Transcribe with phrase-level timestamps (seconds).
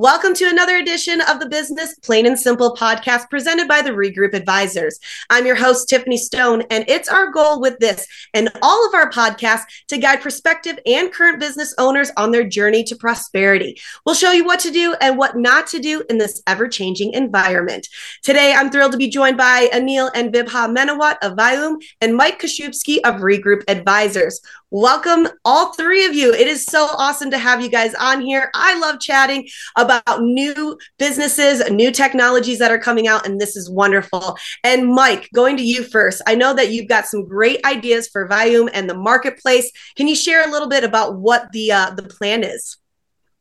[0.00, 4.32] Welcome to another edition of the Business Plain and Simple podcast presented by the Regroup
[4.32, 4.98] Advisors.
[5.28, 9.10] I'm your host, Tiffany Stone, and it's our goal with this and all of our
[9.10, 13.78] podcasts to guide prospective and current business owners on their journey to prosperity.
[14.06, 17.12] We'll show you what to do and what not to do in this ever changing
[17.12, 17.86] environment.
[18.22, 22.40] Today, I'm thrilled to be joined by Anil and Vibha Menawat of Vayoom and Mike
[22.40, 24.40] Kashubsky of Regroup Advisors.
[24.72, 26.32] Welcome, all three of you.
[26.32, 28.52] It is so awesome to have you guys on here.
[28.54, 33.68] I love chatting about new businesses, new technologies that are coming out, and this is
[33.68, 34.38] wonderful.
[34.62, 36.22] And Mike, going to you first.
[36.28, 39.72] I know that you've got some great ideas for Vayoom and the marketplace.
[39.96, 42.76] Can you share a little bit about what the uh, the plan is?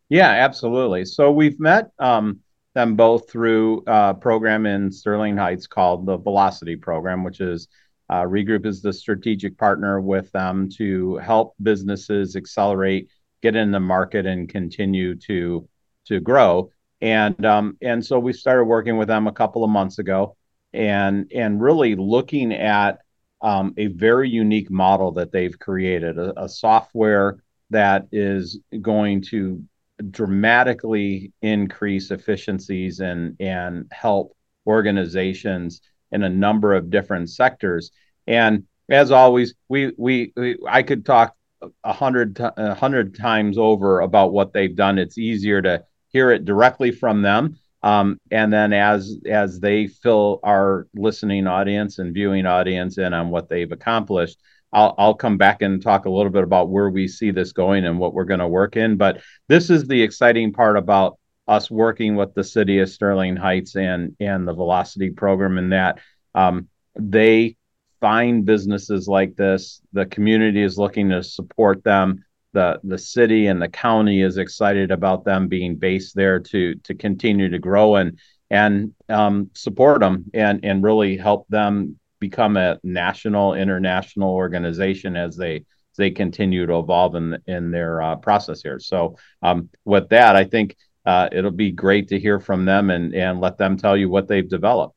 [0.09, 1.05] Yeah, absolutely.
[1.05, 2.39] So we've met um,
[2.73, 7.67] them both through a program in Sterling Heights called the Velocity Program, which is
[8.09, 13.09] uh, Regroup is the strategic partner with them to help businesses accelerate,
[13.41, 15.67] get in the market, and continue to
[16.05, 16.71] to grow.
[17.01, 20.35] And um, and so we started working with them a couple of months ago,
[20.73, 22.99] and and really looking at
[23.41, 27.37] um, a very unique model that they've created, a, a software
[27.69, 29.63] that is going to
[30.11, 34.35] dramatically increase efficiencies and and help
[34.65, 37.91] organizations in a number of different sectors.
[38.27, 41.35] And as always, we we, we I could talk
[41.83, 44.97] a hundred a hundred times over about what they've done.
[44.97, 47.57] It's easier to hear it directly from them.
[47.81, 53.29] Um, and then as as they fill our listening audience and viewing audience in on
[53.29, 54.39] what they've accomplished,
[54.73, 57.85] I'll I'll come back and talk a little bit about where we see this going
[57.85, 58.97] and what we're going to work in.
[58.97, 61.18] But this is the exciting part about
[61.49, 65.99] us working with the city of Sterling Heights and and the Velocity program in that
[66.35, 67.57] um, they
[67.99, 69.81] find businesses like this.
[69.91, 72.23] The community is looking to support them.
[72.53, 76.93] The the city and the county is excited about them being based there to to
[76.93, 78.19] continue to grow and
[78.51, 85.35] and um, support them and and really help them become a national international organization as
[85.35, 85.65] they
[85.97, 88.79] they continue to evolve in in their uh, process here.
[88.79, 93.13] So um, with that, I think uh, it'll be great to hear from them and
[93.13, 94.95] and let them tell you what they've developed.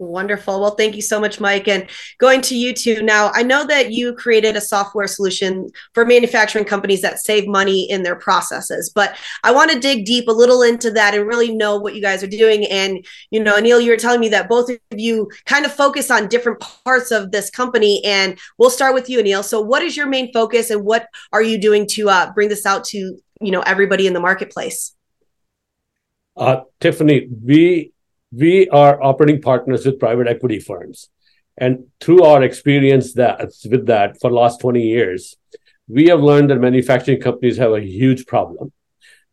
[0.00, 0.60] Wonderful.
[0.60, 1.66] Well, thank you so much, Mike.
[1.66, 6.06] And going to you two now, I know that you created a software solution for
[6.06, 10.32] manufacturing companies that save money in their processes, but I want to dig deep a
[10.32, 12.64] little into that and really know what you guys are doing.
[12.66, 16.12] And, you know, Anil, you were telling me that both of you kind of focus
[16.12, 18.00] on different parts of this company.
[18.04, 19.42] And we'll start with you, Anil.
[19.42, 22.64] So, what is your main focus and what are you doing to uh, bring this
[22.64, 24.94] out to, you know, everybody in the marketplace?
[26.38, 27.92] Uh, Tiffany, we
[28.30, 31.08] we are operating partners with private equity firms.
[31.56, 35.34] And through our experience that with that for the last 20 years,
[35.88, 38.70] we have learned that manufacturing companies have a huge problem.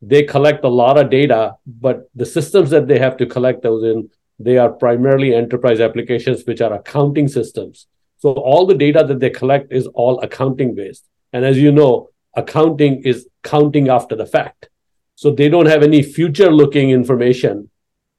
[0.02, 3.84] They collect a lot of data, but the systems that they have to collect those
[3.84, 7.86] in, they are primarily enterprise applications, which are accounting systems.
[8.18, 11.08] So all the data that they collect is all accounting based.
[11.34, 14.70] And as you know, accounting is counting after the fact.
[15.16, 17.70] So they don't have any future looking information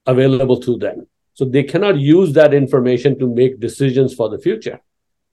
[0.05, 1.07] available to them.
[1.33, 4.79] So they cannot use that information to make decisions for the future.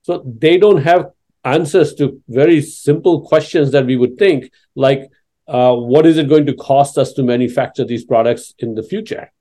[0.03, 1.11] So they don't have
[1.43, 5.09] answers to very simple questions that we would think, like
[5.47, 9.31] uh, what is it going to cost us to manufacture these products in the future?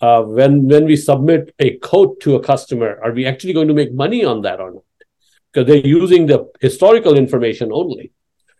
[0.00, 3.74] Uh, when when we submit a quote to a customer, are we actually going to
[3.74, 4.84] make money on that or not?
[5.52, 8.12] Because they're using the historical information only.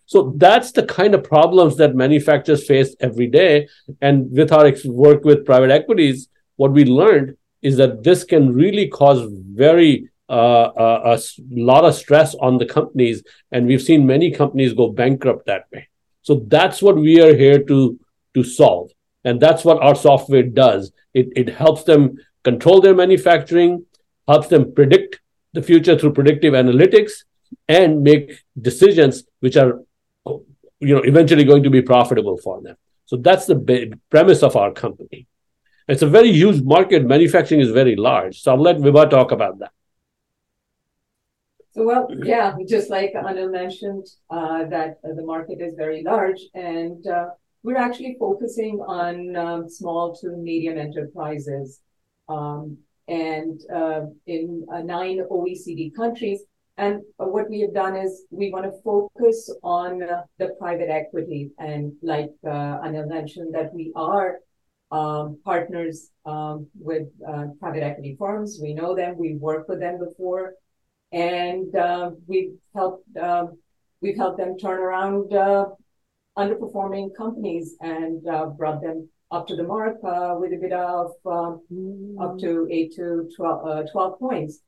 [0.07, 3.67] So that's the kind of problems that manufacturers face every day.
[4.01, 8.87] And with our work with private equities, what we learned is that this can really
[8.87, 14.31] cause very uh, uh, a lot of stress on the companies, and we've seen many
[14.31, 15.87] companies go bankrupt that way.
[16.21, 17.99] So that's what we are here to
[18.33, 18.91] to solve,
[19.23, 20.91] and that's what our software does.
[21.13, 23.85] It it helps them control their manufacturing,
[24.27, 25.21] helps them predict
[25.53, 27.23] the future through predictive analytics,
[27.69, 29.79] and make decisions which are
[30.79, 32.75] you know eventually going to be profitable for them.
[33.05, 35.27] So that's the premise of our company.
[35.87, 37.05] It's a very huge market.
[37.05, 38.41] Manufacturing is very large.
[38.41, 39.71] So i'll let vibha talk about that.
[41.71, 47.05] So well yeah just like anil mentioned uh, that the market is very large and
[47.07, 47.27] uh,
[47.63, 51.81] we're actually focusing on um, small to medium enterprises
[52.29, 52.77] um,
[53.07, 56.41] and uh, in uh, nine oecd countries
[56.77, 61.49] and what we have done is we want to focus on uh, the private equity.
[61.57, 64.37] And like uh, Anil mentioned, that we are
[64.91, 68.59] um, partners um, with uh, private equity firms.
[68.61, 69.17] We know them.
[69.17, 70.53] We worked with them before,
[71.11, 73.57] and uh, we've helped um,
[74.01, 75.65] we've helped them turn around uh,
[76.37, 81.11] underperforming companies and uh, brought them up to the mark uh, with a bit of
[81.25, 84.59] um, up to 8 to 12, uh, 12, points.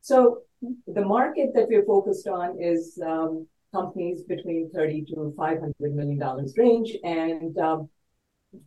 [0.00, 0.42] So
[0.86, 6.54] the market that we're focused on is um, companies between 30 to 500 million dollars
[6.56, 7.88] range, and um,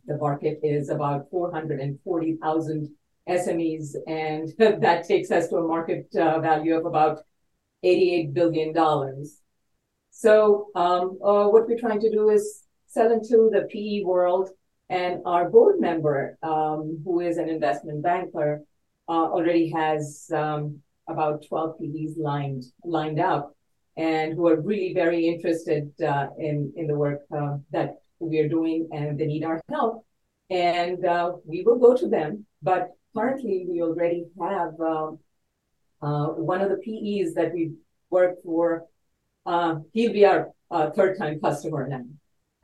[0.06, 2.88] the market is about 440,000
[3.28, 7.18] SMEs, and that takes us to a market uh, value of about
[7.82, 9.38] 88 billion dollars.
[10.10, 14.50] So um, uh, what we're trying to do is sell into the PE world
[14.88, 18.62] and our board member, um, who is an investment banker,
[19.08, 23.54] uh, already has um, about 12 PEs lined lined up,
[23.96, 28.48] and who are really very interested uh, in in the work uh, that we are
[28.48, 30.04] doing, and they need our help.
[30.50, 32.46] And uh, we will go to them.
[32.62, 35.18] But currently, we already have um,
[36.00, 37.72] uh, one of the PEs that we
[38.10, 38.84] work for.
[39.44, 40.52] Uh, he'll be our
[40.94, 42.04] third time customer now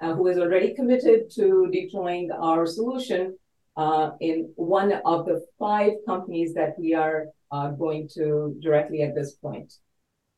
[0.00, 3.36] uh, who is already committed to deploying our solution
[3.76, 9.14] uh, in one of the five companies that we are uh, going to directly at
[9.14, 9.74] this point.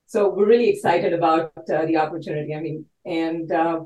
[0.06, 2.54] So we're really excited about uh, the opportunity.
[2.54, 3.80] I mean, and uh,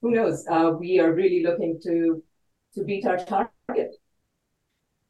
[0.00, 0.44] who knows?
[0.48, 2.22] Uh, we are really looking to
[2.74, 3.96] to beat our target.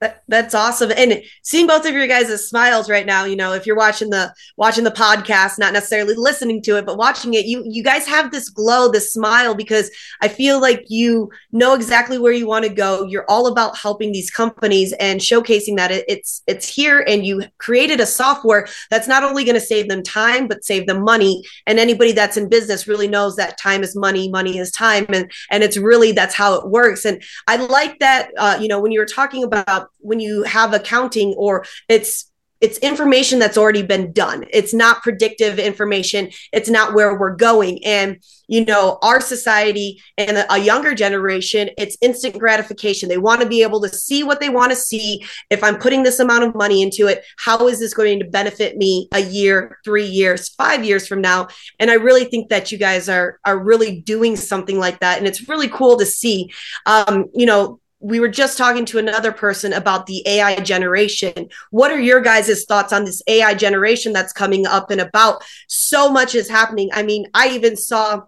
[0.02, 0.90] That, that's awesome.
[0.96, 4.34] And seeing both of your guys' smiles right now, you know, if you're watching the
[4.56, 8.32] watching the podcast, not necessarily listening to it, but watching it, you you guys have
[8.32, 12.74] this glow, this smile because I feel like you know exactly where you want to
[12.74, 13.04] go.
[13.04, 17.44] You're all about helping these companies and showcasing that it, it's it's here and you
[17.58, 21.44] created a software that's not only going to save them time but save them money.
[21.68, 25.30] And anybody that's in business really knows that time is money, money is time and
[25.48, 27.04] and it's really that's how it works.
[27.04, 30.72] And I like that uh, you know, when you were talking about when you have
[30.74, 32.30] accounting or it's
[32.62, 34.46] it's information that's already been done.
[34.52, 36.30] It's not predictive information.
[36.52, 37.84] It's not where we're going.
[37.84, 38.22] And
[38.52, 43.08] you know our society and a younger generation it's instant gratification.
[43.08, 45.24] They want to be able to see what they want to see.
[45.50, 48.76] If i'm putting this amount of money into it how is this going to benefit
[48.76, 51.48] me a year 3 years 5 years from now?
[51.80, 55.18] And i really think that you guys are are really doing something like that.
[55.18, 56.52] And it's really cool to see.
[56.86, 61.48] Um you know we were just talking to another person about the AI generation.
[61.70, 65.42] What are your guys' thoughts on this AI generation that's coming up and about?
[65.68, 66.90] So much is happening.
[66.92, 68.22] I mean, I even saw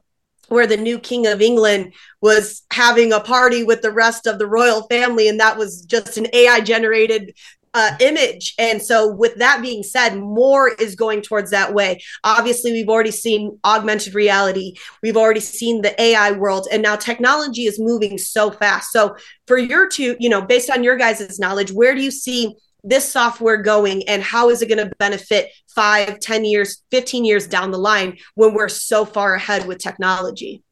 [0.48, 4.46] where the new king of England was having a party with the rest of the
[4.46, 7.34] royal family, and that was just an AI generated
[7.74, 8.54] uh, image.
[8.58, 12.00] And so, with that being said, more is going towards that way.
[12.22, 17.66] Obviously, we've already seen augmented reality, we've already seen the AI world, and now technology
[17.66, 18.92] is moving so fast.
[18.92, 19.16] So,
[19.46, 22.54] for your two, you know, based on your guys' knowledge, where do you see
[22.84, 27.46] this software going and how is it going to benefit five, ten years, 15 years
[27.46, 30.62] down the line when we're so far ahead with technology?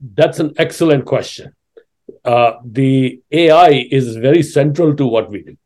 [0.00, 1.54] That's an excellent question.
[2.24, 5.56] Uh, the AI is very central to what we do.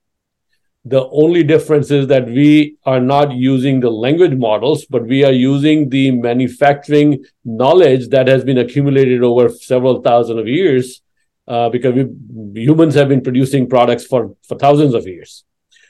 [0.89, 5.33] The only difference is that we are not using the language models, but we are
[5.33, 11.03] using the manufacturing knowledge that has been accumulated over several thousand of years,
[11.49, 15.43] uh, because we, humans have been producing products for, for thousands of years.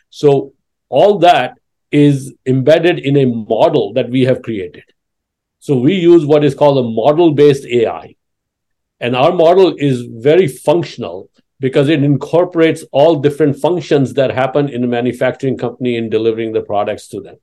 [0.08, 0.54] So
[0.88, 1.58] all that
[1.92, 4.84] is embedded in a model that we have created.
[5.58, 8.16] So we use what is called a model based AI.
[9.00, 14.84] And our model is very functional because it incorporates all different functions that happen in
[14.84, 17.36] a manufacturing company in delivering the products to them.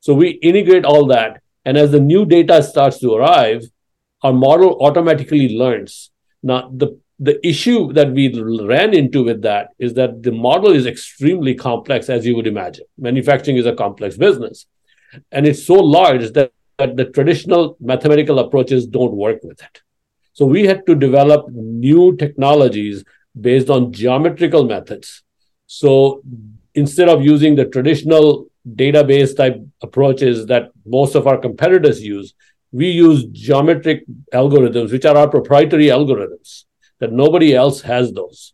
[0.00, 1.42] So we integrate all that.
[1.64, 3.64] And as the new data starts to arrive,
[4.22, 6.10] our model automatically learns.
[6.42, 10.86] Now, the, the issue that we ran into with that is that the model is
[10.86, 12.86] extremely complex, as you would imagine.
[12.96, 14.66] Manufacturing is a complex business.
[15.30, 19.82] And it's so large that, that the traditional mathematical approaches don't work with it.
[20.32, 23.04] So we had to develop new technologies
[23.40, 25.22] based on geometrical methods.
[25.66, 26.22] So
[26.74, 32.34] instead of using the traditional database type approaches that most of our competitors use,
[32.72, 36.64] we use geometric algorithms, which are our proprietary algorithms,
[36.98, 38.52] that nobody else has those.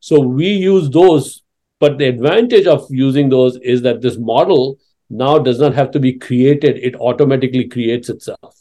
[0.00, 1.42] So we use those,
[1.80, 4.78] but the advantage of using those is that this model
[5.10, 8.60] now does not have to be created, it automatically creates itself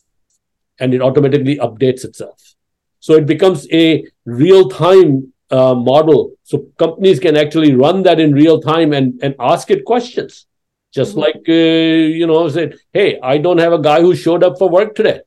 [0.80, 2.56] and it automatically updates itself.
[3.00, 6.34] So it becomes a real time uh, model.
[6.44, 10.46] So companies can actually run that in real time and, and ask it questions.
[10.94, 11.20] Just mm-hmm.
[11.20, 14.70] like, uh, you know, said, hey, I don't have a guy who showed up for
[14.70, 15.22] work today.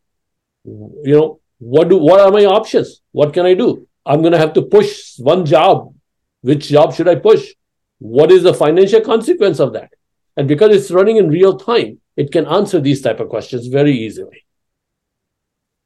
[0.65, 3.01] You know, what do what are my options?
[3.13, 3.87] What can I do?
[4.07, 5.95] I'm going to have to push one job.
[6.41, 7.53] Which job should I push?
[7.99, 9.91] What is the financial consequence of that?
[10.37, 13.93] And because it's running in real time, it can answer these type of questions very
[13.93, 14.45] easily.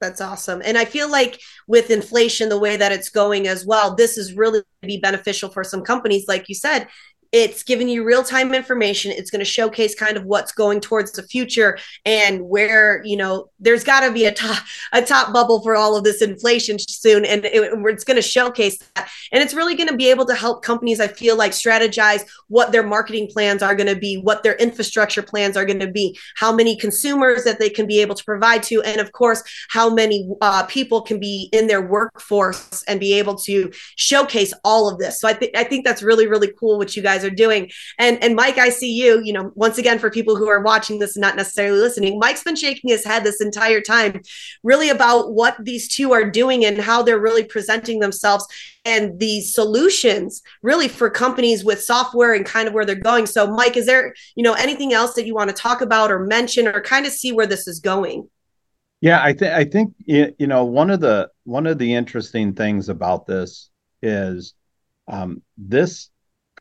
[0.02, 0.62] That's awesome.
[0.64, 4.34] And I feel like with inflation, the way that it's going as well, this is
[4.34, 6.26] really be beneficial for some companies.
[6.26, 6.88] Like you said,
[7.32, 9.10] it's giving you real time information.
[9.10, 13.48] It's going to showcase kind of what's going towards the future and where, you know,
[13.58, 14.62] there's got to be a top,
[14.92, 17.24] a top bubble for all of this inflation soon.
[17.24, 19.10] And it, it's going to showcase that.
[19.32, 22.70] And it's really going to be able to help companies, I feel like, strategize what
[22.70, 26.18] their marketing plans are going to be, what their infrastructure plans are going to be,
[26.36, 29.88] how many consumers that they can be able to provide to, and of course, how
[29.88, 34.98] many uh, people can be in their workforce and be able to showcase all of
[34.98, 35.18] this.
[35.18, 37.70] So I, th- I think that's really, really cool what you guys guys are doing.
[37.98, 40.98] And and Mike, I see you, you know, once again for people who are watching
[40.98, 44.22] this and not necessarily listening, Mike's been shaking his head this entire time
[44.62, 48.46] really about what these two are doing and how they're really presenting themselves
[48.84, 53.26] and the solutions really for companies with software and kind of where they're going.
[53.26, 56.18] So Mike, is there, you know, anything else that you want to talk about or
[56.18, 58.28] mention or kind of see where this is going?
[59.00, 62.88] Yeah, I think I think you know one of the one of the interesting things
[62.88, 63.68] about this
[64.00, 64.54] is
[65.08, 66.08] um, this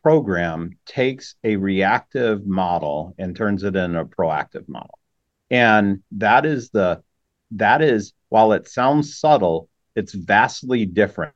[0.02, 4.98] program takes a reactive model and turns it into a proactive model.
[5.50, 7.02] And that is the
[7.52, 11.34] that is while it sounds subtle, it's vastly different.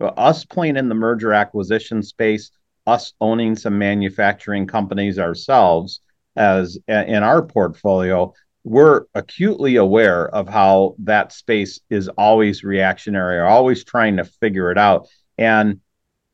[0.00, 2.50] Us playing in the merger acquisition space,
[2.86, 6.00] us owning some manufacturing companies ourselves
[6.36, 13.46] as in our portfolio, we're acutely aware of how that space is always reactionary or
[13.46, 15.08] always trying to figure it out.
[15.36, 15.80] And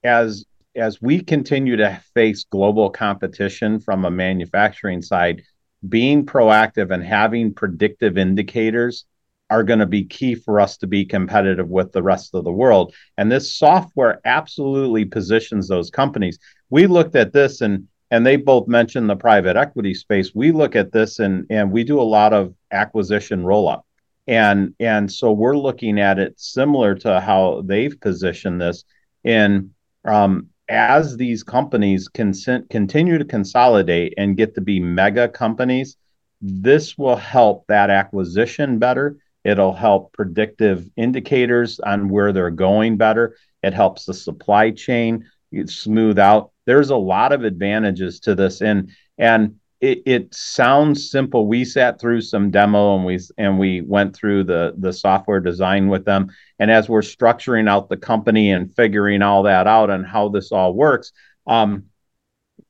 [0.02, 0.44] as
[0.76, 5.42] as we continue to face global competition from a manufacturing side,
[5.88, 9.04] being proactive and having predictive indicators
[9.50, 12.52] are going to be key for us to be competitive with the rest of the
[12.52, 12.94] world.
[13.18, 16.38] And this software absolutely positions those companies.
[16.70, 20.34] We looked at this and and they both mentioned the private equity space.
[20.34, 23.86] We look at this and and we do a lot of acquisition roll up.
[24.26, 28.84] And and so we're looking at it similar to how they've positioned this
[29.24, 35.96] in um, as these companies continue to consolidate and get to be mega companies,
[36.40, 39.16] this will help that acquisition better.
[39.44, 43.36] It'll help predictive indicators on where they're going better.
[43.62, 45.26] It helps the supply chain
[45.66, 46.50] smooth out.
[46.66, 51.46] There's a lot of advantages to this, and and it, it sounds simple.
[51.46, 55.88] We sat through some demo and we and we went through the the software design
[55.88, 56.32] with them.
[56.58, 60.52] And as we're structuring out the company and figuring all that out and how this
[60.52, 61.12] all works,
[61.46, 61.84] um,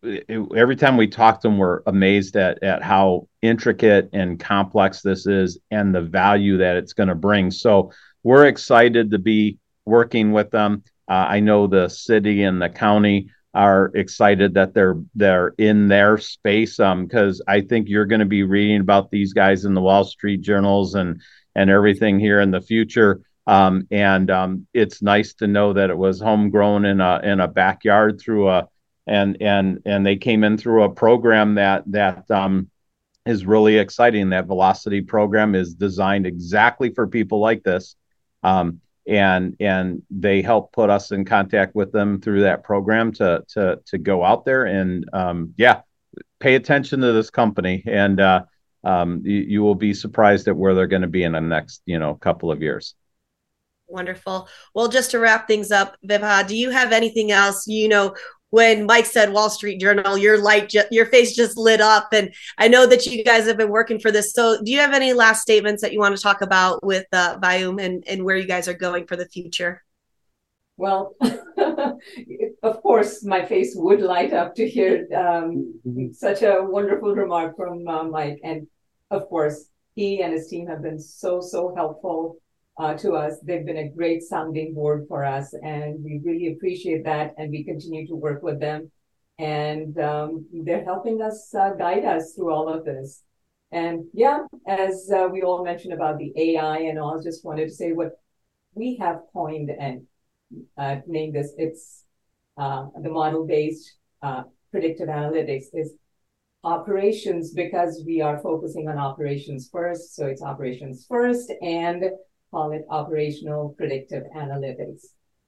[0.02, 5.00] it, every time we talk to them, we're amazed at at how intricate and complex
[5.00, 7.52] this is and the value that it's going to bring.
[7.52, 7.92] So
[8.25, 10.83] we're excited to be working with them.
[11.09, 16.18] Uh, I know the city and the county are excited that they're they're in their
[16.18, 19.80] space um because I think you're going to be reading about these guys in the
[19.80, 21.20] Wall Street journals and
[21.54, 23.20] and everything here in the future.
[23.46, 27.49] Um and um it's nice to know that it was homegrown in a in a
[27.49, 28.68] backyard through a
[29.06, 32.70] and and and they came in through a program that that um
[33.26, 34.30] is really exciting.
[34.30, 37.94] That velocity program is designed exactly for people like this.
[38.42, 43.44] Um and and they help put us in contact with them through that program to
[43.49, 45.82] to to go out there and um, yeah
[46.40, 47.82] pay attention to this company.
[47.87, 48.44] And uh,
[48.84, 51.82] um, you, you, will be surprised at where they're going to be in the next
[51.87, 52.94] you know couple of years.
[53.87, 54.49] Wonderful.
[54.75, 57.66] Well just to wrap things up vibha do you have anything else?
[57.66, 58.14] You know
[58.54, 62.12] when Mike said Wall Street Journal, your light, ju- your face just lit up.
[62.12, 64.32] And I know that you guys have been working for this.
[64.32, 67.37] So, do you have any last statements that you want to talk about with uh,
[67.40, 69.82] Vayoom and, and where you guys are going for the future?
[70.76, 71.16] Well,
[72.62, 76.12] of course, my face would light up to hear um, mm-hmm.
[76.12, 78.38] such a wonderful remark from uh, Mike.
[78.44, 78.68] And
[79.11, 82.37] of course, he and his team have been so, so helpful
[82.78, 83.38] uh, to us.
[83.43, 87.35] They've been a great sounding board for us, and we really appreciate that.
[87.38, 88.90] And we continue to work with them,
[89.38, 93.23] and um, they're helping us uh, guide us through all of this.
[93.73, 97.75] And yeah, as uh, we all mentioned about the AI and all, just wanted to
[97.75, 98.12] say what
[98.75, 100.07] we have coined and
[100.78, 101.52] uh, named this.
[101.59, 102.04] It's
[102.57, 105.95] uh, the model-based uh, predictive analytics is
[106.62, 110.14] operations because we are focusing on operations first.
[110.14, 112.04] So it's operations first and
[112.54, 115.02] call it operational predictive analytics,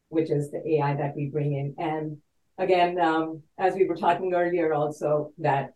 [0.09, 1.75] which is the AI that we bring in.
[1.79, 2.19] And
[2.59, 5.71] again, um, as we were talking earlier, also that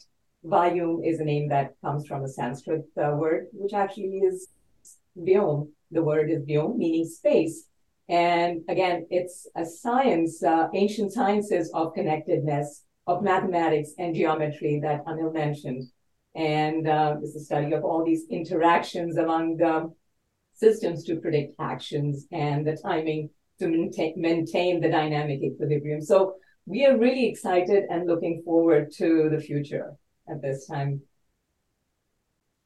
[0.45, 4.49] Vayoom is a name that comes from a Sanskrit uh, word, which actually is
[5.17, 5.69] Vyom.
[5.93, 7.57] The word is Vyom, meaning space.
[8.09, 15.05] And again, it's a science, uh, ancient sciences of connectedness, of mathematics and geometry that
[15.07, 15.85] Anil mentioned.
[16.35, 19.95] And uh, it's the study of all these interactions among um,
[20.61, 26.01] systems to predict actions and the timing to maintain, maintain the dynamic equilibrium.
[26.01, 26.35] So
[26.67, 29.97] we are really excited and looking forward to the future
[30.29, 31.01] at this time.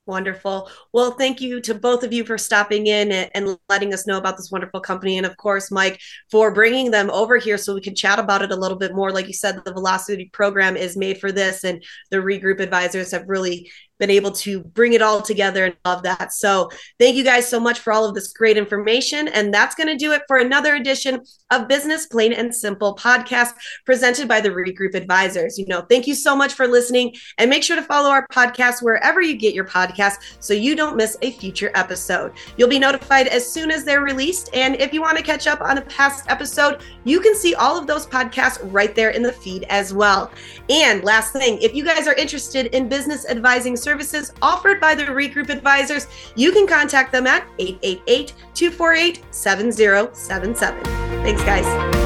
[0.07, 0.69] Wonderful.
[0.93, 4.37] Well, thank you to both of you for stopping in and, letting us know about
[4.37, 5.17] this wonderful company.
[5.17, 5.99] And of course, Mike,
[6.31, 9.11] for bringing them over here so we can chat about it a little bit more.
[9.11, 13.25] Like you said, the Velocity program is made for this, and the regroup advisors have
[13.27, 16.33] really been able to bring it all together and love that.
[16.33, 19.29] So thank you guys so much for all of this great information.
[19.29, 23.53] And that's going to do it for another edition of Business Plain and Simple podcast
[23.87, 25.59] presented by the Regroup Advisors.
[25.59, 28.83] You know, thank you so much for listening and make sure to follow our podcast
[28.83, 32.33] wherever you get your podcast so you don't miss a future episode.
[32.57, 34.51] You'll be notified as soon as they're released.
[34.55, 37.79] And if you want to catch up on a past episode, you can see all
[37.79, 40.31] of those podcasts right there in the feed as well.
[40.69, 45.05] And last thing, if you guys are interested in business advising services offered by the
[45.05, 50.85] Regroup Advisors, you can contact them at 888 248 7077.
[51.23, 52.04] Thanks, guys.